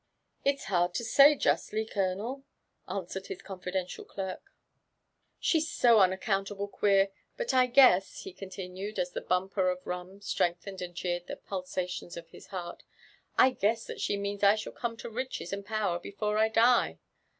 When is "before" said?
15.99-16.35